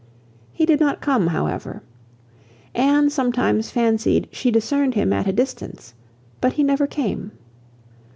[0.51, 1.83] He did not come however.
[2.73, 5.93] Anne sometimes fancied she discerned him at a distance,
[6.41, 7.33] but he never came.